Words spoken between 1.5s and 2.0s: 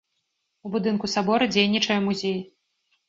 дзейнічае